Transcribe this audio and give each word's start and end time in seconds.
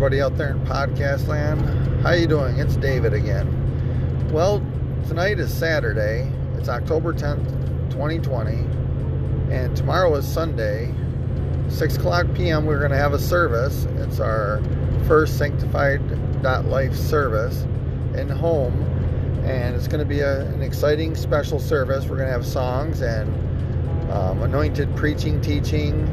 Everybody 0.00 0.22
out 0.22 0.38
there 0.38 0.52
in 0.52 0.60
podcast 0.60 1.28
land. 1.28 1.60
How 2.00 2.12
you 2.12 2.26
doing? 2.26 2.58
It's 2.58 2.74
David 2.76 3.12
again. 3.12 4.30
Well, 4.32 4.64
tonight 5.06 5.38
is 5.38 5.52
Saturday. 5.52 6.26
It's 6.56 6.70
October 6.70 7.12
10th, 7.12 7.46
2020. 7.90 8.52
And 9.54 9.76
tomorrow 9.76 10.14
is 10.14 10.26
Sunday. 10.26 10.94
6 11.68 11.98
o'clock 11.98 12.26
p.m. 12.34 12.64
we're 12.64 12.78
going 12.78 12.92
to 12.92 12.96
have 12.96 13.12
a 13.12 13.18
service. 13.18 13.84
It's 13.98 14.20
our 14.20 14.62
first 15.06 15.36
Sanctified 15.36 16.00
Life 16.42 16.94
service 16.94 17.64
in 18.14 18.30
home. 18.30 18.82
And 19.44 19.76
it's 19.76 19.86
going 19.86 20.00
to 20.00 20.08
be 20.08 20.20
a, 20.20 20.46
an 20.46 20.62
exciting 20.62 21.14
special 21.14 21.60
service. 21.60 22.06
We're 22.06 22.16
going 22.16 22.28
to 22.28 22.32
have 22.32 22.46
songs 22.46 23.02
and 23.02 23.30
um, 24.10 24.42
anointed 24.42 24.96
preaching, 24.96 25.42
teaching, 25.42 26.04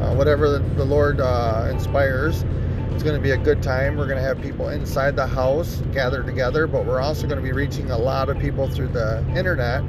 uh, 0.00 0.14
whatever 0.14 0.48
the, 0.48 0.60
the 0.76 0.84
Lord 0.84 1.20
uh, 1.20 1.66
inspires. 1.72 2.44
It's 2.92 3.02
going 3.02 3.16
to 3.16 3.22
be 3.22 3.32
a 3.32 3.36
good 3.36 3.62
time. 3.62 3.96
We're 3.96 4.06
going 4.06 4.18
to 4.18 4.22
have 4.22 4.40
people 4.40 4.68
inside 4.68 5.16
the 5.16 5.26
house 5.26 5.82
gathered 5.92 6.26
together, 6.26 6.66
but 6.66 6.86
we're 6.86 7.00
also 7.00 7.26
going 7.26 7.38
to 7.38 7.42
be 7.42 7.52
reaching 7.52 7.90
a 7.90 7.98
lot 7.98 8.28
of 8.28 8.38
people 8.38 8.68
through 8.68 8.88
the 8.88 9.24
internet, 9.36 9.82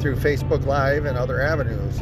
through 0.00 0.16
Facebook 0.16 0.66
Live 0.66 1.04
and 1.04 1.16
other 1.16 1.40
avenues. 1.40 2.00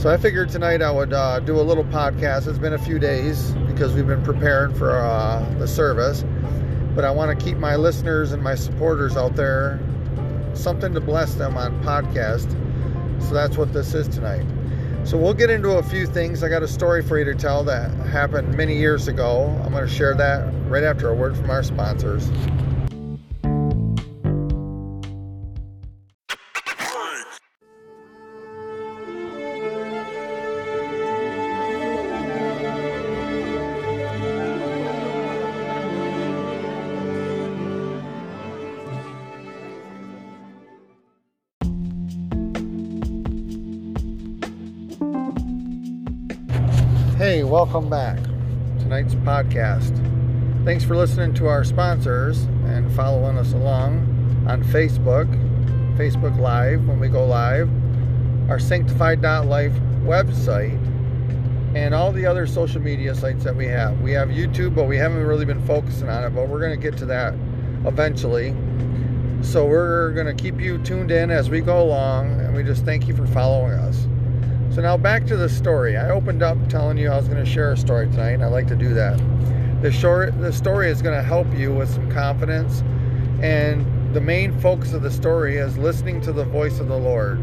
So 0.00 0.10
I 0.10 0.16
figured 0.16 0.50
tonight 0.50 0.82
I 0.82 0.90
would 0.90 1.12
uh, 1.12 1.40
do 1.40 1.58
a 1.58 1.62
little 1.62 1.84
podcast. 1.84 2.46
It's 2.46 2.58
been 2.58 2.74
a 2.74 2.78
few 2.78 2.98
days 2.98 3.52
because 3.66 3.94
we've 3.94 4.06
been 4.06 4.24
preparing 4.24 4.74
for 4.74 4.98
uh, 4.98 5.48
the 5.58 5.68
service, 5.68 6.24
but 6.94 7.04
I 7.04 7.10
want 7.10 7.38
to 7.38 7.44
keep 7.44 7.56
my 7.56 7.76
listeners 7.76 8.32
and 8.32 8.42
my 8.42 8.54
supporters 8.54 9.16
out 9.16 9.36
there 9.36 9.80
something 10.54 10.94
to 10.94 11.00
bless 11.00 11.34
them 11.34 11.56
on 11.56 11.82
podcast. 11.82 12.50
So 13.22 13.34
that's 13.34 13.56
what 13.56 13.72
this 13.72 13.94
is 13.94 14.08
tonight. 14.08 14.44
So 15.04 15.18
we'll 15.18 15.34
get 15.34 15.50
into 15.50 15.72
a 15.72 15.82
few 15.82 16.06
things. 16.06 16.42
I 16.42 16.48
got 16.48 16.62
a 16.62 16.68
story 16.68 17.02
for 17.02 17.18
you 17.18 17.26
to 17.26 17.34
tell 17.34 17.62
that 17.64 17.90
happened 18.06 18.56
many 18.56 18.74
years 18.74 19.06
ago. 19.06 19.44
I'm 19.62 19.70
going 19.70 19.86
to 19.86 19.92
share 19.92 20.14
that 20.14 20.50
right 20.66 20.82
after 20.82 21.10
a 21.10 21.14
word 21.14 21.36
from 21.36 21.50
our 21.50 21.62
sponsors. 21.62 22.30
Hey, 47.24 47.42
welcome 47.42 47.88
back. 47.88 48.22
Tonight's 48.80 49.14
podcast. 49.14 49.96
Thanks 50.66 50.84
for 50.84 50.94
listening 50.94 51.32
to 51.36 51.46
our 51.46 51.64
sponsors 51.64 52.42
and 52.66 52.94
following 52.94 53.38
us 53.38 53.54
along 53.54 54.44
on 54.46 54.62
Facebook, 54.64 55.24
Facebook 55.96 56.38
Live 56.38 56.86
when 56.86 57.00
we 57.00 57.08
go 57.08 57.24
live, 57.24 57.70
our 58.50 58.58
sanctified.life 58.58 59.72
website, 60.02 60.76
and 61.74 61.94
all 61.94 62.12
the 62.12 62.26
other 62.26 62.46
social 62.46 62.82
media 62.82 63.14
sites 63.14 63.42
that 63.42 63.56
we 63.56 63.68
have. 63.68 63.98
We 64.02 64.12
have 64.12 64.28
YouTube, 64.28 64.74
but 64.74 64.84
we 64.84 64.98
haven't 64.98 65.24
really 65.24 65.46
been 65.46 65.66
focusing 65.66 66.10
on 66.10 66.24
it, 66.24 66.34
but 66.34 66.50
we're 66.50 66.60
going 66.60 66.78
to 66.78 66.90
get 66.90 66.98
to 66.98 67.06
that 67.06 67.32
eventually. 67.86 68.54
So 69.40 69.64
we're 69.64 70.12
going 70.12 70.26
to 70.26 70.34
keep 70.34 70.60
you 70.60 70.76
tuned 70.76 71.10
in 71.10 71.30
as 71.30 71.48
we 71.48 71.62
go 71.62 71.82
along, 71.82 72.38
and 72.42 72.54
we 72.54 72.62
just 72.62 72.84
thank 72.84 73.08
you 73.08 73.16
for 73.16 73.26
following 73.28 73.72
us. 73.72 74.06
So 74.74 74.82
now 74.82 74.96
back 74.96 75.24
to 75.26 75.36
the 75.36 75.48
story. 75.48 75.96
I 75.96 76.10
opened 76.10 76.42
up 76.42 76.58
telling 76.68 76.98
you 76.98 77.08
I 77.08 77.16
was 77.16 77.28
going 77.28 77.42
to 77.42 77.48
share 77.48 77.70
a 77.70 77.76
story 77.76 78.08
tonight, 78.08 78.30
and 78.30 78.42
I 78.42 78.48
like 78.48 78.66
to 78.66 78.74
do 78.74 78.92
that. 78.94 79.16
The 79.82 79.92
short, 79.92 80.36
the 80.40 80.52
story 80.52 80.90
is 80.90 81.00
going 81.00 81.16
to 81.16 81.22
help 81.22 81.46
you 81.56 81.72
with 81.72 81.88
some 81.88 82.10
confidence, 82.10 82.82
and 83.40 83.86
the 84.12 84.20
main 84.20 84.58
focus 84.58 84.92
of 84.92 85.02
the 85.02 85.12
story 85.12 85.58
is 85.58 85.78
listening 85.78 86.20
to 86.22 86.32
the 86.32 86.42
voice 86.44 86.80
of 86.80 86.88
the 86.88 86.98
Lord. 86.98 87.38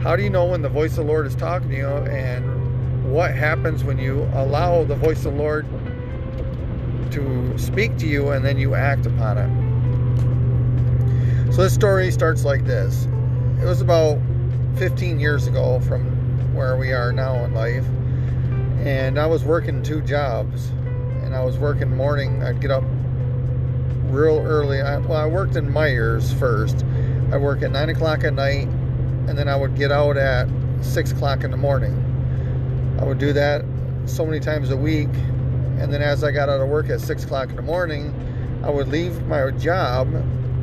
How 0.00 0.16
do 0.16 0.22
you 0.22 0.30
know 0.30 0.46
when 0.46 0.62
the 0.62 0.70
voice 0.70 0.92
of 0.92 1.04
the 1.04 1.12
Lord 1.12 1.26
is 1.26 1.34
talking 1.34 1.68
to 1.68 1.76
you, 1.76 1.88
and 1.88 3.12
what 3.12 3.34
happens 3.34 3.84
when 3.84 3.98
you 3.98 4.22
allow 4.32 4.82
the 4.82 4.96
voice 4.96 5.26
of 5.26 5.34
the 5.34 5.38
Lord 5.42 5.66
to 7.10 7.58
speak 7.58 7.98
to 7.98 8.06
you, 8.06 8.30
and 8.30 8.42
then 8.42 8.56
you 8.56 8.74
act 8.74 9.04
upon 9.04 9.36
it? 9.36 9.50
So 11.52 11.64
this 11.64 11.74
story 11.74 12.10
starts 12.10 12.46
like 12.46 12.64
this. 12.64 13.06
It 13.60 13.66
was 13.66 13.82
about 13.82 14.18
15 14.76 15.20
years 15.20 15.46
ago 15.46 15.78
from 15.80 16.21
where 16.54 16.76
we 16.76 16.92
are 16.92 17.12
now 17.12 17.44
in 17.44 17.54
life. 17.54 17.84
And 18.84 19.18
I 19.18 19.26
was 19.26 19.44
working 19.44 19.82
two 19.82 20.00
jobs. 20.02 20.68
And 21.22 21.34
I 21.34 21.42
was 21.42 21.58
working 21.58 21.94
morning. 21.94 22.42
I'd 22.42 22.60
get 22.60 22.70
up 22.70 22.84
real 24.06 24.38
early. 24.40 24.80
I, 24.80 24.98
well, 24.98 25.18
I 25.18 25.26
worked 25.26 25.56
in 25.56 25.66
Meijer's 25.66 26.32
first. 26.34 26.84
I 27.32 27.36
work 27.36 27.62
at 27.62 27.70
9 27.70 27.90
o'clock 27.90 28.24
at 28.24 28.34
night. 28.34 28.68
And 29.28 29.38
then 29.38 29.48
I 29.48 29.56
would 29.56 29.76
get 29.76 29.92
out 29.92 30.16
at 30.16 30.48
6 30.82 31.12
o'clock 31.12 31.44
in 31.44 31.50
the 31.50 31.56
morning. 31.56 31.98
I 33.00 33.04
would 33.04 33.18
do 33.18 33.32
that 33.32 33.64
so 34.06 34.26
many 34.26 34.40
times 34.40 34.70
a 34.70 34.76
week. 34.76 35.08
And 35.78 35.92
then 35.92 36.02
as 36.02 36.22
I 36.22 36.30
got 36.30 36.48
out 36.48 36.60
of 36.60 36.68
work 36.68 36.90
at 36.90 37.00
6 37.00 37.24
o'clock 37.24 37.50
in 37.50 37.56
the 37.56 37.62
morning, 37.62 38.14
I 38.64 38.70
would 38.70 38.88
leave 38.88 39.26
my 39.26 39.50
job 39.52 40.08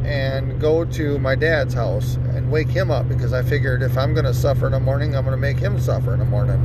and 0.04 0.60
go 0.60 0.86
to 0.86 1.20
my 1.20 1.36
dad's 1.36 1.74
house 1.74 2.16
and 2.34 2.50
wake 2.52 2.70
him 2.70 2.90
up 2.90 3.08
because 3.10 3.34
I 3.34 3.42
figured 3.44 3.84
if 3.84 3.98
I'm 3.98 4.14
going 4.14 4.26
to 4.26 4.34
suffer 4.34 4.66
in 4.66 4.72
the 4.72 4.80
morning, 4.80 5.16
I'm 5.16 5.24
going 5.24 5.36
to 5.36 5.42
make 5.42 5.60
him 5.60 5.80
suffer 5.80 6.14
in 6.14 6.20
the 6.20 6.26
morning. 6.26 6.56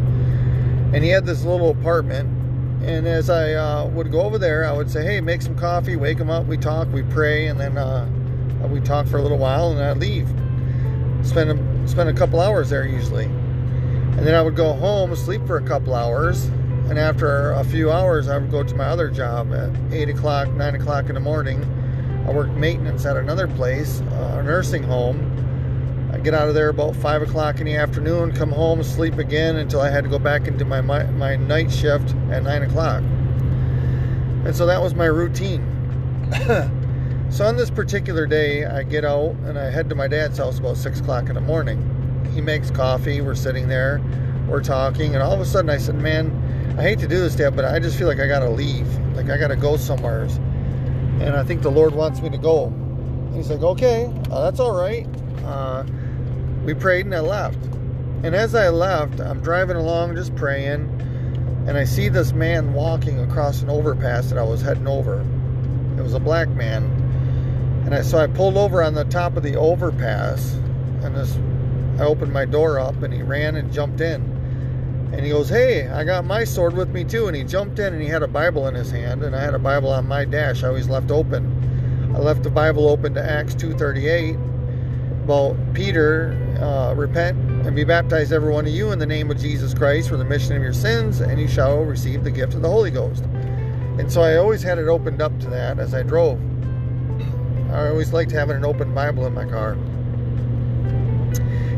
And 0.95 1.03
he 1.03 1.11
had 1.11 1.27
this 1.27 1.45
little 1.45 1.71
apartment. 1.71 2.29
And 2.83 3.07
as 3.07 3.31
I 3.31 3.55
uh, 3.55 3.87
would 3.89 4.13
go 4.13 4.23
over 4.23 4.39
there, 4.39 4.65
I 4.65 4.73
would 4.73 4.91
say, 4.91 5.05
hey, 5.05 5.21
make 5.21 5.43
some 5.43 5.57
coffee, 5.57 5.97
wake 5.97 6.19
him 6.19 6.31
up, 6.31 6.47
we 6.47 6.57
talk, 6.57 6.87
we 6.93 7.03
pray, 7.03 7.47
and 7.47 7.59
then 7.59 7.79
uh, 7.79 8.07
we 8.69 8.81
talk 8.81 9.07
for 9.07 9.17
a 9.17 9.23
little 9.23 9.39
while, 9.39 9.73
and 9.73 9.83
I'd 9.83 9.97
leave. 9.97 10.29
Spend 11.27 11.51
a, 11.51 11.89
spend 11.89 12.11
a 12.11 12.13
couple 12.13 12.41
hours 12.41 12.71
there 12.71 12.87
usually. 12.87 13.25
And 13.25 14.21
then 14.21 14.35
I 14.35 14.43
would 14.43 14.55
go 14.55 14.75
home, 14.75 15.17
sleep 15.17 15.47
for 15.47 15.57
a 15.57 15.63
couple 15.67 15.95
hours, 15.95 16.45
and 16.89 16.99
after 16.99 17.53
a 17.53 17.65
few 17.65 17.91
hours, 17.91 18.29
I 18.29 18.37
would 18.37 18.51
go 18.51 18.63
to 18.63 18.75
my 18.75 18.85
other 18.85 19.09
job 19.09 19.53
at 19.55 19.71
8 19.91 20.11
o'clock, 20.11 20.49
9 20.49 20.75
o'clock 20.75 21.09
in 21.09 21.15
the 21.15 21.21
morning 21.21 21.65
I 22.27 22.31
worked 22.31 22.55
maintenance 22.55 23.05
at 23.05 23.19
another 23.19 23.47
place, 23.47 24.01
a 24.01 24.43
nursing 24.43 24.83
home. 24.83 25.31
I 26.11 26.19
get 26.19 26.33
out 26.33 26.49
of 26.49 26.55
there 26.55 26.71
about 26.71 26.97
five 26.97 27.21
o'clock 27.21 27.61
in 27.61 27.67
the 27.67 27.77
afternoon, 27.77 28.33
come 28.33 28.51
home, 28.51 28.83
sleep 28.83 29.19
again 29.19 29.57
until 29.57 29.83
I 29.83 29.91
had 29.91 30.05
to 30.05 30.11
go 30.11 30.19
back 30.19 30.47
into 30.47 30.65
my 30.65 30.81
my, 30.81 31.05
my 31.05 31.37
night 31.37 31.71
shift 31.71 32.15
at 32.31 32.43
nine 32.43 32.63
o'clock. 32.63 33.03
And 34.45 34.57
so 34.57 34.65
that 34.65 34.81
was 34.81 34.95
my 34.95 35.05
routine. 35.05 35.63
so 37.31 37.45
on 37.45 37.57
this 37.57 37.71
particular 37.71 38.27
day, 38.27 38.65
I 38.65 38.85
get 38.85 39.05
out 39.05 39.37
and 39.45 39.59
I 39.59 39.69
head 39.71 39.91
to 39.91 39.95
my 39.95 40.09
dad's 40.09 40.39
house 40.39 40.59
about 40.59 40.79
six 40.79 41.01
o'clock 41.01 41.29
in 41.29 41.35
the 41.35 41.43
morning. 41.43 42.31
He 42.35 42.41
makes 42.41 42.71
coffee. 42.71 43.21
We're 43.21 43.35
sitting 43.35 43.69
there, 43.69 44.01
we're 44.49 44.63
talking, 44.63 45.15
and 45.15 45.23
all 45.23 45.33
of 45.33 45.41
a 45.41 45.45
sudden 45.45 45.69
I 45.69 45.77
said, 45.77 45.97
"Man, 45.97 46.75
I 46.79 46.83
hate 46.83 47.01
to 47.01 47.07
do 47.07 47.19
this, 47.19 47.35
Dad, 47.35 47.55
but 47.55 47.67
I 47.67 47.79
just 47.81 47.99
feel 47.99 48.09
like 48.09 48.21
I 48.21 48.27
gotta 48.27 48.49
leave. 48.49 48.89
Like 49.15 49.29
I 49.29 49.37
gotta 49.37 49.57
go 49.57 49.77
somewhere." 49.77 50.27
And 51.21 51.37
I 51.37 51.45
think 51.45 51.63
the 51.63 51.71
Lord 51.71 51.95
wants 51.95 52.21
me 52.21 52.31
to 52.31 52.39
go. 52.39 52.67
And 52.67 53.35
he's 53.35 53.51
like, 53.51 53.63
okay, 53.63 54.13
uh, 54.31 54.43
that's 54.43 54.61
all 54.61 54.75
right. 54.75 55.07
Uh, 55.45 55.85
we 56.65 56.75
prayed 56.75 57.07
and 57.07 57.15
I 57.15 57.21
left. 57.21 57.59
And 58.25 58.35
as 58.35 58.55
I 58.55 58.71
left, 58.71 59.21
I'm 59.21 59.41
driving 59.41 59.77
along 59.77 60.17
just 60.17 60.35
praying, 60.35 60.89
and 61.67 61.77
I 61.77 61.85
see 61.85 62.09
this 62.09 62.33
man 62.33 62.73
walking 62.73 63.21
across 63.21 63.61
an 63.61 63.69
overpass 63.69 64.31
that 64.31 64.39
I 64.39 64.43
was 64.43 64.63
heading 64.63 64.89
over. 64.89 65.21
It 65.99 66.03
was 66.03 66.15
a 66.15 66.21
black 66.21 66.49
man. 66.49 66.85
And 67.85 67.95
I, 67.95 68.01
so 68.01 68.19
I 68.19 68.27
pulled 68.27 68.57
over 68.57 68.83
on 68.83 68.95
the 68.95 69.05
top 69.05 69.37
of 69.37 69.43
the 69.43 69.57
overpass, 69.57 70.55
and 71.03 71.15
this, 71.15 71.37
I 72.01 72.05
opened 72.05 72.33
my 72.33 72.47
door 72.47 72.81
up, 72.81 73.03
and 73.03 73.13
he 73.13 73.23
ran 73.23 73.57
and 73.57 73.71
jumped 73.71 74.01
in. 74.01 74.34
And 75.15 75.25
he 75.25 75.31
goes, 75.31 75.49
Hey, 75.49 75.87
I 75.87 76.03
got 76.03 76.25
my 76.25 76.43
sword 76.43 76.75
with 76.75 76.89
me 76.89 77.05
too. 77.05 77.29
And 77.29 77.37
he 77.37 77.45
jumped 77.45 77.79
in 77.79 77.93
and 77.93 78.03
he 78.03 78.09
had 78.09 78.23
a 78.23 78.29
Bible 78.29 78.67
in 78.67 78.75
his 78.75 78.91
hand, 78.91 79.23
and 79.23 79.35
I 79.35 79.41
had 79.41 79.55
a 79.55 79.59
Bible 79.59 79.91
on 79.91 80.09
my 80.09 80.25
dash. 80.25 80.65
I 80.65 80.69
always 80.69 80.89
left 80.89 81.11
open. 81.11 82.13
I 82.15 82.19
left 82.19 82.43
the 82.43 82.51
Bible 82.51 82.89
open 82.89 83.15
to 83.15 83.23
Acts 83.23 83.55
2:38. 83.55 84.37
Well, 85.27 85.57
Peter, 85.73 86.37
uh, 86.61 86.95
repent 86.95 87.39
and 87.65 87.75
be 87.75 87.85
baptized, 87.85 88.33
every 88.33 88.53
one 88.53 88.67
of 88.67 88.73
you, 88.73 88.93
in 88.93 88.99
the 88.99 89.07
name 89.07 89.31
of 89.31 89.39
Jesus 89.39 89.73
Christ 89.73 90.09
for 90.09 90.17
the 90.17 90.25
remission 90.25 90.57
of 90.57 90.63
your 90.63 90.73
sins, 90.73 91.21
and 91.21 91.41
you 91.41 91.49
shall 91.49 91.79
receive 91.79 92.25
the 92.25 92.31
gift 92.31 92.55
of 92.55 92.63
the 92.63 92.69
Holy 92.69 92.91
Ghost. 92.91 93.25
And 93.99 94.11
so 94.11 94.21
I 94.21 94.37
always 94.37 94.63
had 94.63 94.79
it 94.79 94.89
opened 94.89 95.23
up 95.23 95.39
to 95.41 95.47
that 95.51 95.79
as 95.79 95.95
I 95.95 96.03
drove. 96.03 96.39
I 97.73 97.89
always 97.89 98.13
liked 98.13 98.33
having 98.33 98.57
an 98.57 98.65
open 98.65 98.93
Bible 98.93 99.27
in 99.27 99.33
my 99.33 99.47
car 99.47 99.77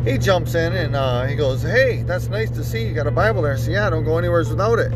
he 0.06 0.18
jumps 0.18 0.54
in 0.54 0.72
and 0.72 0.94
uh, 0.94 1.24
he 1.24 1.34
goes, 1.34 1.62
Hey, 1.62 2.02
that's 2.04 2.28
nice 2.28 2.48
to 2.50 2.64
see. 2.64 2.86
You 2.86 2.94
got 2.94 3.08
a 3.08 3.10
Bible 3.10 3.42
there. 3.42 3.54
I 3.54 3.56
said, 3.56 3.72
Yeah, 3.72 3.90
don't 3.90 4.04
go 4.04 4.18
anywhere 4.18 4.38
without 4.38 4.78
it. 4.78 4.92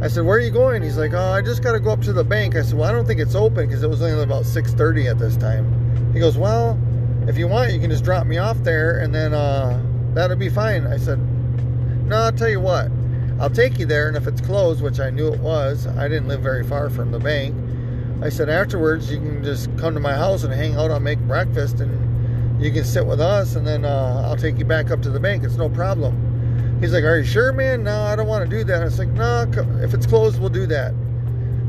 I 0.00 0.08
said, 0.08 0.24
Where 0.24 0.38
are 0.38 0.40
you 0.40 0.52
going? 0.52 0.82
He's 0.82 0.96
like, 0.96 1.12
Oh, 1.12 1.32
I 1.32 1.42
just 1.42 1.62
got 1.62 1.72
to 1.72 1.80
go 1.80 1.90
up 1.90 2.00
to 2.02 2.12
the 2.12 2.24
bank. 2.24 2.54
I 2.54 2.62
said, 2.62 2.78
Well, 2.78 2.88
I 2.88 2.92
don't 2.92 3.06
think 3.06 3.20
it's 3.20 3.34
open 3.34 3.66
because 3.66 3.82
it 3.82 3.90
was 3.90 4.00
only 4.00 4.22
about 4.22 4.44
6.30 4.44 5.10
at 5.10 5.18
this 5.18 5.36
time. 5.36 6.12
He 6.14 6.20
goes, 6.20 6.38
Well, 6.38 6.78
if 7.26 7.36
you 7.36 7.48
want, 7.48 7.72
you 7.72 7.80
can 7.80 7.90
just 7.90 8.04
drop 8.04 8.26
me 8.26 8.38
off 8.38 8.58
there 8.58 9.00
and 9.00 9.12
then 9.12 9.34
uh, 9.34 9.82
that'll 10.14 10.36
be 10.36 10.48
fine. 10.48 10.86
I 10.86 10.96
said, 10.96 11.18
No, 12.06 12.16
I'll 12.16 12.32
tell 12.32 12.48
you 12.48 12.60
what. 12.60 12.88
I'll 13.40 13.50
take 13.50 13.78
you 13.78 13.86
there, 13.86 14.06
and 14.06 14.18
if 14.18 14.26
it's 14.26 14.42
closed, 14.42 14.82
which 14.82 15.00
I 15.00 15.08
knew 15.08 15.32
it 15.32 15.40
was, 15.40 15.86
I 15.86 16.08
didn't 16.08 16.28
live 16.28 16.42
very 16.42 16.62
far 16.62 16.90
from 16.90 17.10
the 17.10 17.18
bank. 17.18 17.56
I 18.22 18.28
said, 18.28 18.50
afterwards, 18.50 19.10
you 19.10 19.16
can 19.16 19.42
just 19.42 19.74
come 19.78 19.94
to 19.94 20.00
my 20.00 20.12
house 20.12 20.44
and 20.44 20.52
hang 20.52 20.76
out. 20.76 20.90
I'll 20.90 21.00
make 21.00 21.18
breakfast, 21.20 21.80
and 21.80 22.09
you 22.60 22.70
can 22.70 22.84
sit 22.84 23.06
with 23.06 23.20
us, 23.20 23.56
and 23.56 23.66
then 23.66 23.84
uh, 23.84 24.24
I'll 24.26 24.36
take 24.36 24.58
you 24.58 24.64
back 24.64 24.90
up 24.90 25.00
to 25.02 25.10
the 25.10 25.20
bank. 25.20 25.44
It's 25.44 25.56
no 25.56 25.68
problem. 25.68 26.78
He's 26.80 26.92
like, 26.92 27.04
Are 27.04 27.18
you 27.18 27.24
sure, 27.24 27.52
man? 27.52 27.84
No, 27.84 28.02
I 28.02 28.16
don't 28.16 28.26
want 28.26 28.48
to 28.48 28.56
do 28.56 28.64
that. 28.64 28.82
I 28.82 28.84
was 28.84 28.98
like, 28.98 29.08
No, 29.08 29.50
if 29.82 29.94
it's 29.94 30.06
closed, 30.06 30.40
we'll 30.40 30.50
do 30.50 30.66
that. 30.66 30.94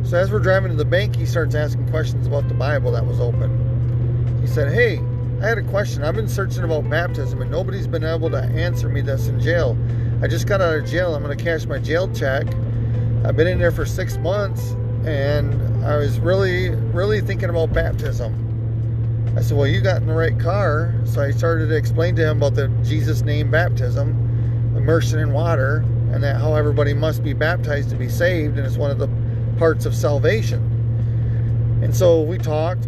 So 0.04 0.18
as 0.18 0.32
we're 0.32 0.40
driving 0.40 0.72
to 0.72 0.78
the 0.78 0.86
bank, 0.86 1.16
he 1.16 1.26
starts 1.26 1.56
asking 1.56 1.90
questions 1.90 2.28
about 2.28 2.48
the 2.48 2.54
Bible 2.54 2.92
that 2.92 3.06
was 3.06 3.20
open. 3.20 4.40
He 4.42 4.48
said, 4.48 4.74
Hey, 4.74 5.00
I 5.42 5.48
had 5.48 5.58
a 5.58 5.64
question. 5.64 6.04
I've 6.04 6.16
been 6.16 6.28
searching 6.28 6.64
about 6.64 6.90
baptism 6.90 7.42
and 7.42 7.50
nobody's 7.50 7.88
been 7.88 8.04
able 8.04 8.30
to 8.30 8.38
answer 8.38 8.90
me 8.90 9.02
this 9.02 9.28
in 9.28 9.40
jail. 9.40 9.78
I 10.22 10.28
just 10.28 10.48
got 10.48 10.62
out 10.62 10.76
of 10.76 10.86
jail. 10.86 11.16
I'm 11.16 11.24
going 11.24 11.36
to 11.36 11.44
cash 11.44 11.66
my 11.66 11.80
jail 11.80 12.14
check. 12.14 12.46
I've 13.26 13.36
been 13.36 13.48
in 13.48 13.60
there 13.60 13.72
for 13.72 13.86
six 13.86 14.18
months 14.18 14.72
and 15.06 15.86
I 15.86 15.98
was 15.98 16.20
really, 16.20 16.70
really 16.70 17.22
thinking 17.22 17.50
about 17.50 17.74
baptism. 17.74 18.51
I 19.36 19.42
said, 19.42 19.58
Well, 19.58 19.68
you 19.68 19.82
got 19.82 20.02
in 20.02 20.08
the 20.08 20.14
right 20.14 20.38
car. 20.40 20.94
So 21.06 21.22
I 21.22 21.32
started 21.32 21.68
to 21.68 21.76
explain 21.76 22.16
to 22.18 22.30
him 22.30 22.38
about 22.38 22.56
the 22.56 22.68
Jesus 22.84 23.22
name 23.22 23.50
baptism, 23.50 24.10
immersion 24.76 25.20
in 25.20 25.32
water, 25.32 25.86
and 26.12 26.24
that 26.24 26.36
how 26.42 26.56
everybody 26.56 26.94
must 26.94 27.24
be 27.24 27.34
baptized 27.34 27.90
to 27.92 27.96
be 27.96 28.10
saved, 28.10 28.58
and 28.58 28.68
it's 28.68 28.78
one 28.78 28.92
of 28.92 29.00
the 29.00 29.10
parts 29.58 29.86
of 29.86 29.96
salvation. 29.96 31.80
And 31.82 31.96
so 31.96 32.22
we 32.22 32.38
talked, 32.38 32.86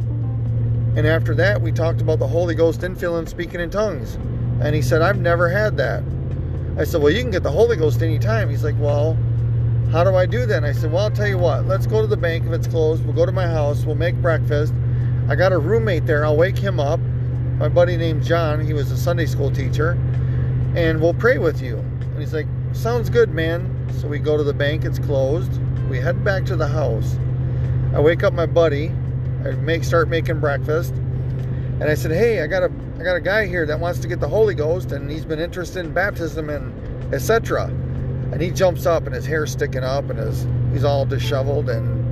and 0.96 1.08
after 1.08 1.34
that, 1.36 1.62
we 1.62 1.72
talked 1.72 2.02
about 2.02 2.20
the 2.20 2.28
Holy 2.28 2.56
Ghost 2.56 2.82
infilling 2.82 3.28
speaking 3.28 3.60
in 3.60 3.70
tongues. 3.70 4.16
And 4.62 4.76
he 4.76 4.82
said, 4.82 5.02
I've 5.02 5.20
never 5.20 5.50
had 5.50 5.78
that. 5.78 6.04
I 6.78 6.84
said, 6.84 7.02
Well, 7.02 7.12
you 7.12 7.22
can 7.22 7.32
get 7.32 7.44
the 7.44 7.52
Holy 7.52 7.78
Ghost 7.78 8.02
anytime. 8.02 8.50
He's 8.50 8.64
like, 8.64 8.76
Well, 8.80 9.18
how 9.92 10.04
do 10.04 10.16
I 10.16 10.26
do 10.26 10.46
that? 10.46 10.58
And 10.58 10.66
I 10.66 10.74
said, 10.74 10.92
Well, 10.92 11.04
I'll 11.04 11.12
tell 11.12 11.28
you 11.28 11.38
what, 11.38 11.68
let's 11.68 11.88
go 11.88 12.02
to 12.02 12.08
the 12.08 12.18
bank 12.18 12.46
if 12.46 12.52
it's 12.52 12.68
closed. 12.68 13.06
We'll 13.06 13.16
go 13.16 13.26
to 13.26 13.32
my 13.32 13.48
house, 13.48 13.86
we'll 13.86 13.96
make 13.96 14.16
breakfast. 14.16 14.74
I 15.30 15.36
got 15.36 15.52
a 15.52 15.58
roommate 15.58 16.06
there, 16.06 16.26
I'll 16.26 16.38
wake 16.38 16.58
him 16.58 16.80
up. 16.80 17.00
My 17.58 17.70
buddy 17.70 17.98
named 17.98 18.24
John, 18.24 18.66
he 18.66 18.74
was 18.74 18.92
a 18.92 18.98
Sunday 18.98 19.26
school 19.26 19.52
teacher, 19.52 19.92
and 20.76 21.02
we'll 21.02 21.14
pray 21.14 21.38
with 21.38 21.62
you. 21.62 21.78
And 21.78 22.20
he's 22.20 22.34
like, 22.34 22.48
Sounds 22.74 23.08
good, 23.08 23.30
man. 23.30 23.88
So 24.00 24.08
we 24.08 24.18
go 24.18 24.36
to 24.36 24.44
the 24.44 24.54
bank, 24.54 24.84
it's 24.84 24.98
closed. 24.98 25.62
We 25.90 26.00
head 26.00 26.24
back 26.24 26.44
to 26.46 26.56
the 26.56 26.68
house. 26.68 27.18
I 27.94 28.00
wake 28.00 28.24
up 28.24 28.34
my 28.34 28.48
buddy. 28.48 28.92
I 29.46 29.52
make 29.52 29.84
start 29.84 30.10
making 30.10 30.40
breakfast, 30.40 30.94
and 30.94 31.84
I 31.84 31.94
said, 31.94 32.12
"Hey, 32.12 32.42
I 32.42 32.48
got 32.48 32.64
a 32.64 32.72
I 33.00 33.04
got 33.04 33.16
a 33.16 33.22
guy 33.22 33.46
here 33.46 33.66
that 33.68 33.80
wants 33.80 34.00
to 34.00 34.08
get 34.08 34.20
the 34.20 34.28
Holy 34.28 34.56
Ghost, 34.56 34.92
and 34.92 35.12
he's 35.12 35.26
been 35.26 35.40
interested 35.40 35.86
in 35.86 35.94
baptism 35.94 36.50
and 36.50 37.14
etc." 37.14 37.66
And 38.32 38.42
he 38.42 38.50
jumps 38.50 38.86
up, 38.86 39.06
and 39.06 39.14
his 39.14 39.26
hair's 39.26 39.52
sticking 39.52 39.84
up, 39.84 40.10
and 40.10 40.18
his 40.18 40.48
he's 40.72 40.84
all 40.84 41.06
disheveled, 41.06 41.70
and 41.70 42.03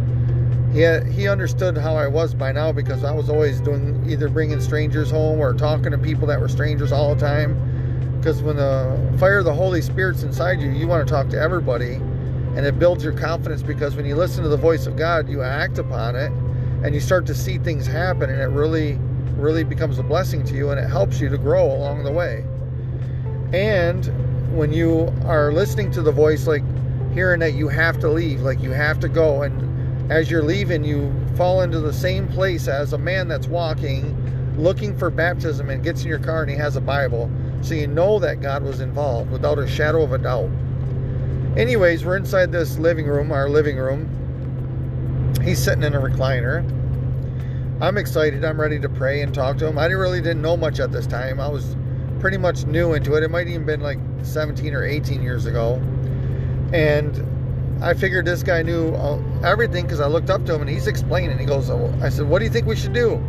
he 0.73 0.79
had, 0.81 1.05
he 1.07 1.27
understood 1.27 1.77
how 1.77 1.95
I 1.95 2.07
was 2.07 2.33
by 2.33 2.51
now 2.53 2.71
because 2.71 3.03
I 3.03 3.11
was 3.11 3.29
always 3.29 3.59
doing 3.59 4.05
either 4.09 4.29
bringing 4.29 4.61
strangers 4.61 5.11
home 5.11 5.39
or 5.39 5.53
talking 5.53 5.91
to 5.91 5.97
people 5.97 6.27
that 6.27 6.39
were 6.39 6.47
strangers 6.47 6.91
all 6.93 7.13
the 7.13 7.19
time. 7.19 8.17
Because 8.17 8.41
when 8.41 8.55
the 8.55 9.15
fire 9.19 9.39
of 9.39 9.45
the 9.45 9.53
Holy 9.53 9.81
Spirit's 9.81 10.23
inside 10.23 10.61
you, 10.61 10.69
you 10.69 10.87
want 10.87 11.05
to 11.05 11.11
talk 11.11 11.27
to 11.29 11.39
everybody 11.39 11.95
and 12.55 12.65
it 12.65 12.79
builds 12.79 13.03
your 13.03 13.13
confidence 13.13 13.63
because 13.63 13.95
when 13.95 14.05
you 14.05 14.15
listen 14.15 14.43
to 14.43 14.49
the 14.49 14.57
voice 14.57 14.85
of 14.85 14.95
God, 14.95 15.27
you 15.27 15.41
act 15.41 15.77
upon 15.77 16.15
it 16.15 16.31
and 16.83 16.93
you 16.93 17.01
start 17.01 17.25
to 17.25 17.35
see 17.35 17.57
things 17.57 17.85
happen 17.85 18.29
and 18.29 18.41
it 18.41 18.47
really 18.47 18.97
really 19.35 19.63
becomes 19.63 19.97
a 19.97 20.03
blessing 20.03 20.43
to 20.43 20.53
you 20.53 20.69
and 20.69 20.79
it 20.79 20.87
helps 20.87 21.19
you 21.19 21.27
to 21.29 21.37
grow 21.37 21.65
along 21.65 22.03
the 22.03 22.11
way. 22.11 22.45
And 23.53 24.05
when 24.55 24.71
you 24.71 25.13
are 25.25 25.51
listening 25.51 25.91
to 25.91 26.01
the 26.01 26.11
voice 26.11 26.47
like 26.47 26.63
hearing 27.13 27.39
that 27.39 27.53
you 27.53 27.67
have 27.67 27.99
to 27.99 28.09
leave, 28.09 28.41
like 28.41 28.61
you 28.61 28.71
have 28.71 28.99
to 28.99 29.09
go 29.09 29.41
and 29.41 29.70
as 30.11 30.29
you're 30.29 30.43
leaving 30.43 30.83
you 30.83 31.09
fall 31.37 31.61
into 31.61 31.79
the 31.79 31.93
same 31.93 32.27
place 32.27 32.67
as 32.67 32.91
a 32.91 32.97
man 32.97 33.29
that's 33.29 33.47
walking 33.47 34.13
looking 34.57 34.95
for 34.97 35.09
baptism 35.09 35.69
and 35.69 35.85
gets 35.85 36.03
in 36.03 36.09
your 36.09 36.19
car 36.19 36.41
and 36.41 36.51
he 36.51 36.57
has 36.57 36.75
a 36.75 36.81
Bible. 36.81 37.31
So 37.61 37.73
you 37.73 37.87
know 37.87 38.19
that 38.19 38.41
God 38.41 38.61
was 38.61 38.81
involved 38.81 39.31
without 39.31 39.57
a 39.57 39.65
shadow 39.65 40.03
of 40.03 40.11
a 40.11 40.17
doubt. 40.17 40.49
Anyways, 41.57 42.03
we're 42.03 42.17
inside 42.17 42.51
this 42.51 42.77
living 42.77 43.05
room, 43.07 43.31
our 43.31 43.49
living 43.49 43.77
room. 43.77 44.09
He's 45.43 45.63
sitting 45.63 45.83
in 45.83 45.95
a 45.95 45.99
recliner. 45.99 46.59
I'm 47.81 47.97
excited. 47.97 48.43
I'm 48.43 48.59
ready 48.59 48.79
to 48.79 48.89
pray 48.89 49.21
and 49.21 49.33
talk 49.33 49.57
to 49.59 49.67
him. 49.67 49.77
I 49.77 49.85
really 49.85 50.21
didn't 50.21 50.41
know 50.41 50.57
much 50.57 50.81
at 50.81 50.91
this 50.91 51.07
time. 51.07 51.39
I 51.39 51.47
was 51.47 51.77
pretty 52.19 52.37
much 52.37 52.65
new 52.65 52.93
into 52.93 53.15
it. 53.15 53.23
It 53.23 53.31
might 53.31 53.47
even 53.47 53.65
been 53.65 53.81
like 53.81 53.99
17 54.23 54.73
or 54.73 54.83
18 54.83 55.23
years 55.23 55.45
ago. 55.45 55.75
And 56.73 57.30
I 57.81 57.95
figured 57.95 58.25
this 58.25 58.43
guy 58.43 58.61
knew 58.61 58.93
everything 59.43 59.85
because 59.85 59.99
I 59.99 60.07
looked 60.07 60.29
up 60.29 60.45
to 60.45 60.53
him 60.53 60.61
and 60.61 60.69
he's 60.69 60.87
explaining. 60.87 61.39
He 61.39 61.45
goes, 61.45 61.69
oh, 61.69 61.93
I 62.01 62.09
said, 62.09 62.27
What 62.27 62.39
do 62.39 62.45
you 62.45 62.51
think 62.51 62.67
we 62.67 62.75
should 62.75 62.93
do? 62.93 63.21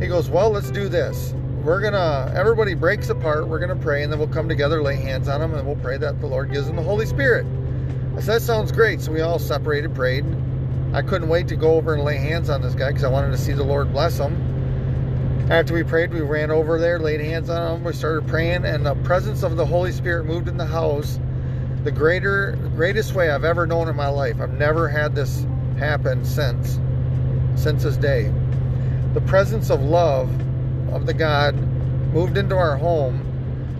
He 0.00 0.08
goes, 0.08 0.28
Well, 0.28 0.50
let's 0.50 0.70
do 0.70 0.88
this. 0.88 1.32
We're 1.62 1.80
gonna 1.80 2.32
everybody 2.36 2.74
breaks 2.74 3.08
apart. 3.08 3.48
We're 3.48 3.60
gonna 3.60 3.76
pray 3.76 4.02
and 4.02 4.12
then 4.12 4.18
we'll 4.18 4.28
come 4.28 4.48
together 4.48 4.82
lay 4.82 4.96
hands 4.96 5.28
on 5.28 5.40
them 5.40 5.54
and 5.54 5.66
we'll 5.66 5.76
pray 5.76 5.96
that 5.96 6.20
the 6.20 6.26
lord 6.26 6.52
gives 6.52 6.66
them 6.66 6.76
the 6.76 6.82
holy 6.82 7.06
spirit. 7.06 7.46
I 8.16 8.20
said 8.20 8.34
that 8.34 8.42
sounds 8.42 8.72
great. 8.72 9.00
So 9.00 9.12
we 9.12 9.20
all 9.20 9.38
separated 9.38 9.94
prayed. 9.94 10.24
I 10.92 11.02
couldn't 11.02 11.28
wait 11.28 11.48
to 11.48 11.56
go 11.56 11.74
over 11.74 11.94
and 11.94 12.04
lay 12.04 12.18
hands 12.18 12.50
on 12.50 12.62
this 12.62 12.74
guy 12.74 12.88
because 12.88 13.02
i 13.02 13.08
wanted 13.08 13.32
to 13.32 13.38
see 13.38 13.52
the 13.52 13.64
lord 13.64 13.92
bless 13.92 14.16
him 14.16 15.48
after 15.50 15.74
we 15.74 15.82
prayed 15.82 16.14
we 16.14 16.20
ran 16.20 16.52
over 16.52 16.78
there 16.78 17.00
laid 17.00 17.20
hands 17.20 17.50
on 17.50 17.76
him 17.78 17.84
we 17.84 17.92
started 17.92 18.28
praying 18.28 18.64
and 18.64 18.86
the 18.86 18.94
presence 19.02 19.42
of 19.42 19.56
the 19.56 19.66
holy 19.66 19.90
spirit 19.90 20.24
moved 20.24 20.46
in 20.46 20.56
the 20.56 20.64
house 20.64 21.18
the 21.84 21.92
greater 21.92 22.56
greatest 22.74 23.14
way 23.14 23.30
i've 23.30 23.44
ever 23.44 23.66
known 23.66 23.88
in 23.88 23.94
my 23.96 24.08
life 24.08 24.40
i've 24.40 24.58
never 24.58 24.88
had 24.88 25.14
this 25.14 25.46
happen 25.78 26.24
since 26.24 26.78
since 27.56 27.82
this 27.84 27.96
day 27.96 28.32
the 29.14 29.20
presence 29.20 29.70
of 29.70 29.80
love 29.80 30.28
of 30.92 31.06
the 31.06 31.14
God 31.14 31.54
moved 32.12 32.36
into 32.36 32.56
our 32.56 32.76
home 32.76 33.20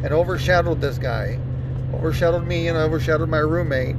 and 0.05 0.13
overshadowed 0.13 0.81
this 0.81 0.97
guy, 0.97 1.41
overshadowed 1.93 2.47
me 2.47 2.69
and 2.69 2.79
overshadowed 2.79 3.29
my 3.29 3.39
roommate 3.39 3.97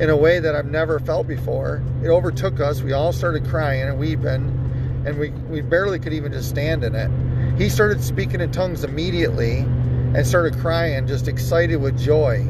in 0.00 0.10
a 0.10 0.16
way 0.16 0.40
that 0.40 0.56
I've 0.56 0.66
never 0.66 0.98
felt 0.98 1.28
before. 1.28 1.80
It 2.02 2.08
overtook 2.08 2.58
us. 2.58 2.82
We 2.82 2.92
all 2.92 3.12
started 3.12 3.46
crying 3.46 3.82
and 3.82 3.98
weeping, 4.00 5.04
and 5.06 5.16
we, 5.16 5.30
we 5.30 5.60
barely 5.60 6.00
could 6.00 6.12
even 6.12 6.32
just 6.32 6.48
stand 6.48 6.82
in 6.82 6.96
it. 6.96 7.10
He 7.56 7.68
started 7.68 8.02
speaking 8.02 8.40
in 8.40 8.50
tongues 8.50 8.82
immediately 8.82 9.58
and 9.58 10.26
started 10.26 10.58
crying, 10.58 11.06
just 11.06 11.28
excited 11.28 11.76
with 11.76 11.96
joy. 11.98 12.44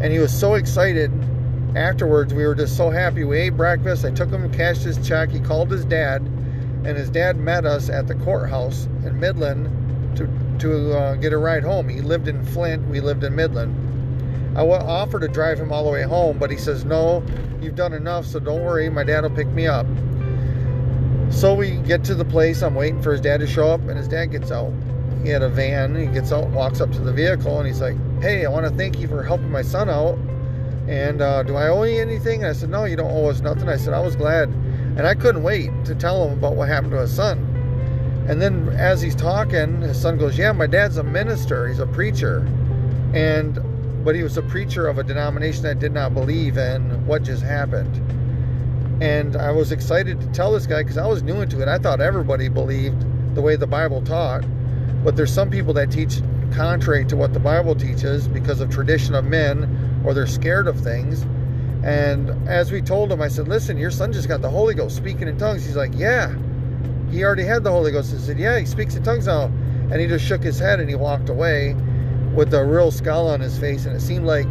And 0.00 0.12
he 0.12 0.18
was 0.18 0.32
so 0.32 0.54
excited 0.54 1.10
afterwards. 1.74 2.34
We 2.34 2.46
were 2.46 2.54
just 2.54 2.76
so 2.76 2.90
happy. 2.90 3.24
We 3.24 3.38
ate 3.38 3.56
breakfast. 3.56 4.04
I 4.04 4.10
took 4.10 4.30
him, 4.30 4.52
cashed 4.52 4.82
his 4.82 5.06
check. 5.06 5.30
He 5.30 5.40
called 5.40 5.70
his 5.70 5.84
dad 5.84 6.22
and 6.86 6.96
his 6.96 7.10
dad 7.10 7.36
met 7.36 7.66
us 7.66 7.90
at 7.90 8.06
the 8.06 8.14
courthouse 8.14 8.86
in 9.04 9.18
Midland 9.18 10.16
to 10.16 10.28
to 10.60 10.96
uh, 10.96 11.14
get 11.16 11.32
a 11.32 11.38
ride 11.38 11.64
home. 11.64 11.88
He 11.88 12.00
lived 12.00 12.28
in 12.28 12.44
Flint. 12.46 12.88
We 12.88 13.00
lived 13.00 13.24
in 13.24 13.34
Midland. 13.34 14.56
I 14.56 14.62
offered 14.62 15.20
to 15.20 15.28
drive 15.28 15.58
him 15.58 15.70
all 15.70 15.84
the 15.84 15.90
way 15.90 16.02
home, 16.02 16.38
but 16.38 16.50
he 16.50 16.56
says, 16.56 16.84
"No, 16.84 17.24
you've 17.60 17.74
done 17.74 17.92
enough, 17.92 18.24
so 18.24 18.38
don't 18.38 18.62
worry. 18.62 18.88
My 18.88 19.02
dad 19.02 19.22
will 19.22 19.30
pick 19.30 19.48
me 19.48 19.66
up." 19.66 19.86
So 21.28 21.54
we 21.54 21.72
get 21.72 22.04
to 22.04 22.14
the 22.14 22.24
place. 22.24 22.62
I'm 22.62 22.76
waiting 22.76 23.02
for 23.02 23.12
his 23.12 23.20
dad 23.20 23.40
to 23.40 23.46
show 23.46 23.68
up, 23.72 23.80
and 23.80 23.98
his 23.98 24.08
dad 24.08 24.26
gets 24.26 24.52
out. 24.52 24.72
He 25.22 25.30
had 25.30 25.42
a 25.42 25.48
van. 25.48 25.94
He 25.94 26.06
gets 26.06 26.32
out, 26.32 26.48
walks 26.48 26.80
up 26.80 26.92
to 26.92 27.00
the 27.00 27.12
vehicle, 27.12 27.58
and 27.58 27.66
he's 27.66 27.80
like, 27.80 27.96
"Hey, 28.20 28.44
I 28.44 28.48
want 28.48 28.66
to 28.66 28.72
thank 28.72 28.98
you 28.98 29.08
for 29.08 29.22
helping 29.22 29.50
my 29.50 29.62
son 29.62 29.88
out. 29.88 30.18
And 30.88 31.20
uh, 31.20 31.42
do 31.42 31.56
I 31.56 31.68
owe 31.68 31.82
you 31.82 32.00
anything?" 32.00 32.42
And 32.42 32.50
I 32.50 32.52
said, 32.52 32.70
"No, 32.70 32.84
you 32.84 32.96
don't 32.96 33.10
owe 33.10 33.28
us 33.28 33.40
nothing." 33.40 33.68
I 33.68 33.76
said, 33.76 33.94
"I 33.94 34.00
was 34.00 34.16
glad." 34.16 34.48
And 34.96 35.06
I 35.06 35.14
couldn't 35.14 35.42
wait 35.42 35.70
to 35.84 35.94
tell 35.94 36.26
him 36.26 36.38
about 36.38 36.56
what 36.56 36.68
happened 36.68 36.92
to 36.92 37.00
his 37.00 37.12
son. 37.12 37.56
And 38.28 38.40
then 38.42 38.70
as 38.70 39.02
he's 39.02 39.14
talking, 39.14 39.82
his 39.82 40.00
son 40.00 40.18
goes, 40.18 40.38
Yeah, 40.38 40.52
my 40.52 40.66
dad's 40.66 40.96
a 40.96 41.02
minister, 41.02 41.68
he's 41.68 41.78
a 41.78 41.86
preacher. 41.86 42.38
And 43.14 43.58
but 44.04 44.14
he 44.14 44.22
was 44.22 44.36
a 44.36 44.42
preacher 44.42 44.86
of 44.86 44.98
a 44.98 45.02
denomination 45.02 45.64
that 45.64 45.80
did 45.80 45.92
not 45.92 46.14
believe 46.14 46.56
in 46.56 47.06
what 47.06 47.24
just 47.24 47.42
happened. 47.42 47.94
And 49.02 49.36
I 49.36 49.50
was 49.50 49.72
excited 49.72 50.20
to 50.20 50.26
tell 50.28 50.52
this 50.52 50.66
guy 50.66 50.82
because 50.82 50.96
I 50.96 51.06
was 51.06 51.22
new 51.22 51.40
into 51.40 51.60
it. 51.60 51.68
I 51.68 51.78
thought 51.78 52.00
everybody 52.00 52.48
believed 52.48 53.04
the 53.34 53.42
way 53.42 53.56
the 53.56 53.66
Bible 53.66 54.02
taught. 54.02 54.44
But 55.06 55.14
there's 55.14 55.32
some 55.32 55.50
people 55.50 55.72
that 55.74 55.92
teach 55.92 56.20
contrary 56.50 57.04
to 57.04 57.16
what 57.16 57.32
the 57.32 57.38
Bible 57.38 57.76
teaches 57.76 58.26
because 58.26 58.60
of 58.60 58.70
tradition 58.70 59.14
of 59.14 59.24
men 59.24 60.02
or 60.04 60.14
they're 60.14 60.26
scared 60.26 60.66
of 60.66 60.80
things. 60.80 61.22
And 61.84 62.30
as 62.48 62.72
we 62.72 62.82
told 62.82 63.12
him, 63.12 63.22
I 63.22 63.28
said, 63.28 63.46
Listen, 63.46 63.78
your 63.78 63.92
son 63.92 64.12
just 64.12 64.26
got 64.26 64.42
the 64.42 64.50
Holy 64.50 64.74
Ghost 64.74 64.96
speaking 64.96 65.28
in 65.28 65.38
tongues. 65.38 65.64
He's 65.64 65.76
like, 65.76 65.92
Yeah. 65.94 66.34
He 67.08 67.22
already 67.22 67.44
had 67.44 67.62
the 67.62 67.70
Holy 67.70 67.92
Ghost. 67.92 68.12
I 68.12 68.18
said, 68.18 68.36
Yeah, 68.36 68.58
he 68.58 68.66
speaks 68.66 68.96
in 68.96 69.04
tongues 69.04 69.28
now. 69.28 69.44
And 69.44 70.00
he 70.00 70.08
just 70.08 70.24
shook 70.24 70.42
his 70.42 70.58
head 70.58 70.80
and 70.80 70.88
he 70.88 70.96
walked 70.96 71.28
away 71.28 71.74
with 72.34 72.52
a 72.52 72.64
real 72.64 72.90
scowl 72.90 73.28
on 73.28 73.38
his 73.38 73.56
face. 73.56 73.86
And 73.86 73.94
it 73.94 74.00
seemed 74.00 74.26
like 74.26 74.48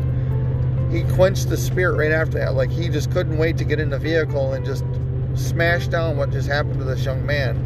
he 0.89 1.03
quenched 1.15 1.49
the 1.49 1.57
spirit 1.57 1.97
right 1.97 2.13
after 2.13 2.39
that. 2.39 2.53
Like 2.53 2.71
he 2.71 2.87
just 2.87 3.11
couldn't 3.11 3.37
wait 3.37 3.57
to 3.57 3.65
get 3.65 3.81
in 3.81 3.89
the 3.89 3.99
vehicle 3.99 4.53
and 4.53 4.65
just 4.65 4.85
smash 5.33 5.89
down 5.89 6.15
what 6.15 6.31
just 6.31 6.47
happened 6.47 6.79
to 6.79 6.85
this 6.85 7.03
young 7.03 7.25
man. 7.25 7.57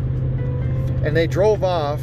And 1.06 1.16
they 1.16 1.28
drove 1.28 1.64
off 1.64 2.02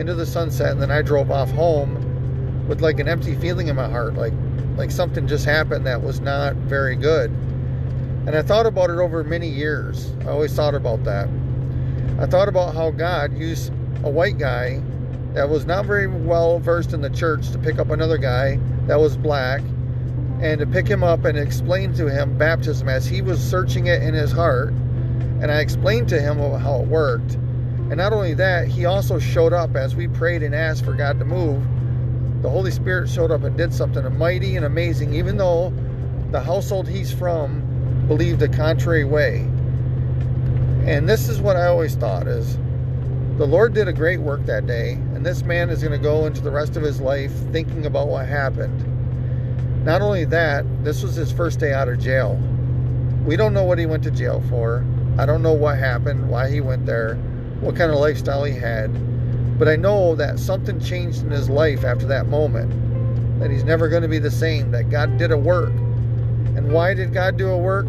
into 0.00 0.14
the 0.14 0.26
sunset. 0.26 0.72
And 0.72 0.82
then 0.82 0.90
I 0.90 1.02
drove 1.02 1.30
off 1.30 1.50
home 1.50 2.66
with 2.66 2.80
like 2.80 2.98
an 2.98 3.08
empty 3.08 3.36
feeling 3.36 3.68
in 3.68 3.76
my 3.76 3.88
heart, 3.88 4.14
like 4.14 4.32
like 4.76 4.90
something 4.90 5.28
just 5.28 5.44
happened 5.44 5.86
that 5.86 6.02
was 6.02 6.20
not 6.20 6.54
very 6.54 6.96
good. 6.96 7.30
And 8.26 8.34
I 8.34 8.42
thought 8.42 8.66
about 8.66 8.90
it 8.90 8.98
over 8.98 9.22
many 9.22 9.48
years. 9.48 10.12
I 10.22 10.28
always 10.28 10.54
thought 10.54 10.74
about 10.74 11.04
that. 11.04 11.28
I 12.18 12.26
thought 12.26 12.48
about 12.48 12.74
how 12.74 12.90
God 12.90 13.36
used 13.36 13.72
a 14.02 14.10
white 14.10 14.38
guy 14.38 14.80
that 15.34 15.48
was 15.48 15.66
not 15.66 15.84
very 15.84 16.06
well 16.06 16.58
versed 16.58 16.92
in 16.92 17.02
the 17.02 17.10
church 17.10 17.50
to 17.50 17.58
pick 17.58 17.78
up 17.78 17.90
another 17.90 18.18
guy 18.18 18.58
that 18.86 18.98
was 18.98 19.16
black 19.16 19.60
and 20.40 20.58
to 20.60 20.66
pick 20.66 20.88
him 20.88 21.04
up 21.04 21.24
and 21.24 21.38
explain 21.38 21.92
to 21.94 22.06
him 22.06 22.38
baptism 22.38 22.88
as 22.88 23.06
he 23.06 23.20
was 23.20 23.38
searching 23.38 23.86
it 23.86 24.02
in 24.02 24.14
his 24.14 24.32
heart. 24.32 24.70
And 24.70 25.50
I 25.50 25.60
explained 25.60 26.08
to 26.08 26.20
him 26.20 26.38
how 26.38 26.80
it 26.80 26.88
worked. 26.88 27.36
And 27.90 27.96
not 27.96 28.12
only 28.12 28.34
that, 28.34 28.68
he 28.68 28.84
also 28.84 29.18
showed 29.18 29.52
up 29.52 29.74
as 29.74 29.96
we 29.96 30.06
prayed 30.06 30.44
and 30.44 30.54
asked 30.54 30.84
for 30.84 30.94
God 30.94 31.18
to 31.18 31.24
move. 31.24 31.60
The 32.40 32.48
Holy 32.48 32.70
Spirit 32.70 33.08
showed 33.08 33.32
up 33.32 33.42
and 33.42 33.56
did 33.56 33.74
something 33.74 34.16
mighty 34.16 34.54
and 34.56 34.64
amazing, 34.64 35.12
even 35.12 35.36
though 35.36 35.72
the 36.30 36.40
household 36.40 36.88
he's 36.88 37.12
from 37.12 38.04
believed 38.06 38.42
a 38.42 38.48
contrary 38.48 39.04
way. 39.04 39.40
And 40.86 41.08
this 41.08 41.28
is 41.28 41.40
what 41.40 41.56
I 41.56 41.66
always 41.66 41.96
thought 41.96 42.28
is 42.28 42.56
the 43.36 43.46
Lord 43.46 43.74
did 43.74 43.88
a 43.88 43.92
great 43.92 44.20
work 44.20 44.46
that 44.46 44.66
day, 44.66 44.92
and 44.92 45.26
this 45.26 45.42
man 45.42 45.68
is 45.68 45.82
going 45.82 45.92
to 45.92 45.98
go 45.98 46.26
into 46.26 46.40
the 46.40 46.50
rest 46.50 46.76
of 46.76 46.82
his 46.82 47.00
life 47.00 47.32
thinking 47.52 47.86
about 47.86 48.06
what 48.06 48.26
happened. 48.26 49.84
Not 49.84 50.00
only 50.00 50.24
that, 50.26 50.64
this 50.84 51.02
was 51.02 51.14
his 51.16 51.32
first 51.32 51.58
day 51.58 51.72
out 51.72 51.88
of 51.88 51.98
jail. 51.98 52.38
We 53.24 53.36
don't 53.36 53.52
know 53.52 53.64
what 53.64 53.78
he 53.78 53.86
went 53.86 54.04
to 54.04 54.10
jail 54.10 54.42
for. 54.48 54.84
I 55.18 55.26
don't 55.26 55.42
know 55.42 55.52
what 55.52 55.78
happened, 55.78 56.28
why 56.28 56.50
he 56.50 56.60
went 56.60 56.86
there, 56.86 57.18
what 57.60 57.76
kind 57.76 57.90
of 57.90 57.98
lifestyle 57.98 58.44
he 58.44 58.54
had. 58.54 58.88
But 59.58 59.68
I 59.68 59.76
know 59.76 60.14
that 60.14 60.38
something 60.38 60.80
changed 60.80 61.22
in 61.22 61.30
his 61.30 61.50
life 61.50 61.84
after 61.84 62.06
that 62.06 62.28
moment. 62.28 62.70
That 63.40 63.50
he's 63.50 63.64
never 63.64 63.88
going 63.88 64.02
to 64.02 64.08
be 64.08 64.18
the 64.18 64.30
same. 64.30 64.70
That 64.70 64.90
God 64.90 65.18
did 65.18 65.32
a 65.32 65.36
work. 65.36 65.72
And 66.56 66.72
why 66.72 66.94
did 66.94 67.12
God 67.12 67.36
do 67.36 67.48
a 67.48 67.58
work? 67.58 67.86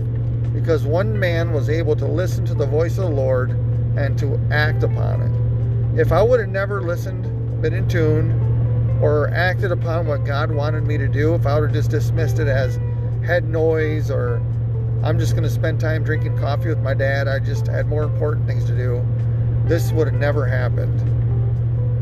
Because 0.53 0.83
one 0.83 1.17
man 1.17 1.53
was 1.53 1.69
able 1.69 1.95
to 1.95 2.05
listen 2.05 2.45
to 2.45 2.53
the 2.53 2.65
voice 2.65 2.97
of 2.97 3.05
the 3.05 3.15
Lord 3.15 3.51
and 3.95 4.17
to 4.19 4.39
act 4.51 4.83
upon 4.83 5.21
it. 5.21 5.99
If 5.99 6.11
I 6.11 6.21
would 6.21 6.39
have 6.39 6.49
never 6.49 6.81
listened, 6.81 7.61
been 7.61 7.73
in 7.73 7.87
tune, 7.87 8.99
or 9.01 9.29
acted 9.29 9.71
upon 9.71 10.07
what 10.07 10.25
God 10.25 10.51
wanted 10.51 10.85
me 10.85 10.97
to 10.97 11.07
do, 11.07 11.33
if 11.35 11.45
I 11.45 11.59
would 11.59 11.69
have 11.69 11.73
just 11.73 11.89
dismissed 11.89 12.39
it 12.39 12.47
as 12.47 12.79
head 13.25 13.45
noise 13.45 14.11
or 14.11 14.41
I'm 15.03 15.17
just 15.17 15.33
going 15.33 15.43
to 15.43 15.49
spend 15.49 15.79
time 15.79 16.03
drinking 16.03 16.37
coffee 16.37 16.69
with 16.69 16.79
my 16.79 16.93
dad, 16.93 17.27
I 17.27 17.39
just 17.39 17.67
had 17.67 17.87
more 17.87 18.03
important 18.03 18.45
things 18.45 18.65
to 18.65 18.75
do, 18.75 19.03
this 19.65 19.91
would 19.91 20.07
have 20.07 20.19
never 20.19 20.45
happened. 20.45 20.99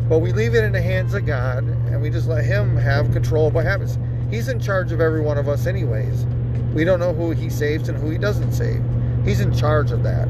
But 0.09 0.19
we 0.19 0.31
leave 0.31 0.55
it 0.55 0.63
in 0.63 0.71
the 0.71 0.81
hands 0.81 1.13
of 1.13 1.25
God 1.25 1.63
and 1.63 2.01
we 2.01 2.09
just 2.09 2.27
let 2.27 2.43
Him 2.43 2.75
have 2.77 3.11
control 3.11 3.47
of 3.47 3.53
what 3.53 3.65
happens. 3.65 3.97
He's 4.31 4.47
in 4.47 4.59
charge 4.59 4.91
of 4.91 5.01
every 5.01 5.21
one 5.21 5.37
of 5.37 5.47
us, 5.47 5.67
anyways. 5.67 6.25
We 6.73 6.83
don't 6.83 6.99
know 6.99 7.13
who 7.13 7.31
He 7.31 7.49
saves 7.49 7.89
and 7.89 7.97
who 7.97 8.09
He 8.09 8.17
doesn't 8.17 8.53
save. 8.53 8.83
He's 9.23 9.39
in 9.39 9.53
charge 9.53 9.91
of 9.91 10.03
that. 10.03 10.27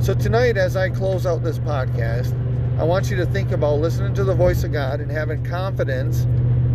So, 0.00 0.14
tonight, 0.14 0.56
as 0.56 0.76
I 0.76 0.90
close 0.90 1.26
out 1.26 1.42
this 1.42 1.58
podcast, 1.58 2.34
I 2.78 2.84
want 2.84 3.10
you 3.10 3.16
to 3.16 3.26
think 3.26 3.52
about 3.52 3.78
listening 3.78 4.14
to 4.14 4.24
the 4.24 4.34
voice 4.34 4.64
of 4.64 4.72
God 4.72 5.00
and 5.00 5.10
having 5.10 5.44
confidence 5.44 6.26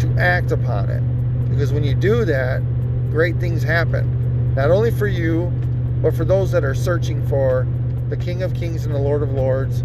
to 0.02 0.16
act 0.18 0.52
upon 0.52 0.90
it. 0.90 1.02
Because 1.50 1.74
when 1.74 1.84
you 1.84 1.94
do 1.94 2.26
that, 2.26 2.62
great 3.12 3.38
things 3.38 3.62
happen. 3.62 4.54
Not 4.56 4.72
only 4.72 4.92
for 4.92 5.08
you, 5.08 5.52
but 6.02 6.16
for 6.16 6.26
those 6.26 6.52
that 6.52 6.64
are 6.64 6.76
searching 6.76 7.26
for 7.28 7.68
the 8.10 8.18
King 8.18 8.42
of 8.42 8.54
Kings 8.56 8.86
and 8.86 8.96
the 8.96 9.00
Lord 9.00 9.22
of 9.22 9.32
Lords, 9.34 9.84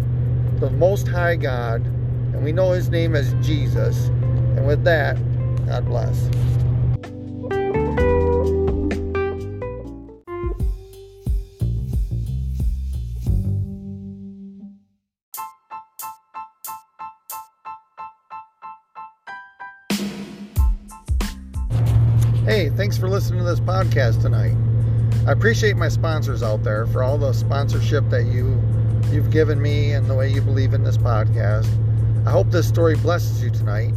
the 0.59 0.71
Most 0.71 1.07
High 1.07 1.35
God, 1.35 1.85
and 1.85 2.43
we 2.43 2.51
know 2.51 2.71
his 2.71 2.89
name 2.89 3.15
as 3.15 3.33
Jesus. 3.45 4.07
And 4.57 4.65
with 4.65 4.83
that, 4.83 5.15
God 5.67 5.85
bless. 5.85 6.29
Hey, 22.45 22.69
thanks 22.69 22.97
for 22.97 23.07
listening 23.07 23.39
to 23.39 23.45
this 23.45 23.59
podcast 23.59 24.21
tonight. 24.21 24.55
I 25.27 25.31
appreciate 25.31 25.75
my 25.75 25.89
sponsors 25.89 26.43
out 26.43 26.61
there 26.61 26.85
for 26.85 27.01
all 27.01 27.17
the 27.17 27.33
sponsorship 27.33 28.07
that 28.09 28.25
you 28.25 28.61
you've 29.11 29.31
given 29.31 29.59
me 29.59 29.93
and 29.93 30.07
the 30.07 30.13
way 30.13 30.29
you 30.29 30.39
believe 30.39 30.75
in 30.75 30.83
this 30.83 30.97
podcast. 30.97 31.67
I 32.27 32.29
hope 32.29 32.51
this 32.51 32.67
story 32.67 32.95
blesses 32.95 33.41
you 33.41 33.49
tonight. 33.49 33.91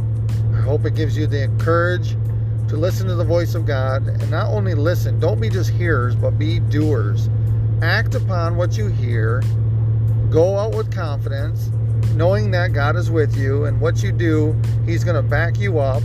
I 0.55 0.61
hope 0.61 0.85
it 0.85 0.95
gives 0.95 1.15
you 1.15 1.27
the 1.27 1.47
courage 1.59 2.15
to 2.67 2.77
listen 2.77 3.05
to 3.09 3.13
the 3.13 3.23
voice 3.23 3.53
of 3.53 3.67
God 3.67 4.07
and 4.07 4.31
not 4.31 4.47
only 4.47 4.73
listen, 4.73 5.19
don't 5.19 5.39
be 5.39 5.49
just 5.49 5.69
hearers, 5.69 6.15
but 6.15 6.31
be 6.39 6.61
doers. 6.61 7.29
Act 7.83 8.15
upon 8.15 8.55
what 8.55 8.75
you 8.75 8.87
hear. 8.87 9.43
Go 10.31 10.57
out 10.57 10.73
with 10.73 10.91
confidence, 10.91 11.69
knowing 12.15 12.49
that 12.51 12.73
God 12.73 12.95
is 12.95 13.11
with 13.11 13.37
you 13.37 13.65
and 13.65 13.79
what 13.79 14.01
you 14.01 14.11
do, 14.11 14.59
He's 14.83 15.03
going 15.03 15.15
to 15.15 15.21
back 15.21 15.59
you 15.59 15.77
up 15.77 16.01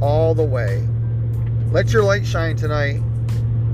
all 0.00 0.34
the 0.34 0.42
way. 0.42 0.82
Let 1.72 1.92
your 1.92 2.04
light 2.04 2.24
shine 2.24 2.56
tonight 2.56 3.02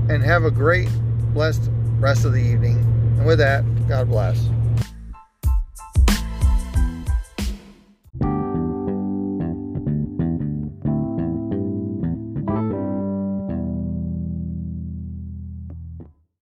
and 0.09 0.23
have 0.23 0.43
a 0.43 0.51
great, 0.51 0.89
blessed 1.33 1.69
rest 1.99 2.25
of 2.25 2.33
the 2.33 2.41
evening. 2.41 2.77
And 3.17 3.25
with 3.25 3.37
that, 3.39 3.63
God 3.87 4.09
bless. 4.09 4.43